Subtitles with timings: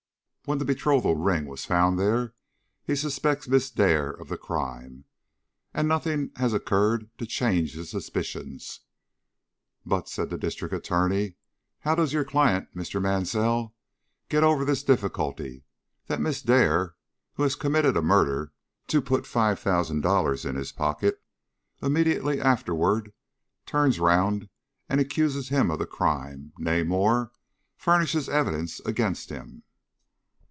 [0.45, 2.33] When the betrothal ring was found there,
[2.83, 5.05] he suspects Miss Dare of the crime,
[5.73, 8.81] and nothing has occurred to change his suspicions."
[9.85, 11.35] "But," said the District Attorney,
[11.81, 12.99] "how does your client, Mr.
[13.01, 13.73] Mansell,
[14.29, 15.63] get over this difficulty;
[16.07, 16.95] that Miss Dare,
[17.35, 18.51] who has committed a murder
[18.87, 21.21] to put five thousand dollars into his pocket,
[21.83, 23.13] immediately afterward
[23.67, 24.49] turns round
[24.89, 27.31] and accuses him of the crime nay more,
[27.77, 29.63] furnishes evidence against him!"